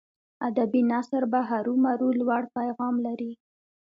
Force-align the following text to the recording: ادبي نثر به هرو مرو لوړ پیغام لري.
ادبي 0.47 0.81
نثر 0.91 1.23
به 1.31 1.39
هرو 1.49 1.73
مرو 1.83 2.09
لوړ 2.19 2.43
پیغام 2.57 2.95
لري. 3.05 3.31